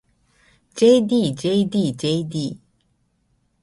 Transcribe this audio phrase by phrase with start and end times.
[0.87, 2.49] ｊｄｊｄｊｄ